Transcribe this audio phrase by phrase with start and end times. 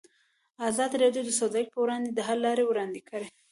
[0.69, 3.27] ازادي راډیو د سوداګري پر وړاندې د حل لارې وړاندې کړي.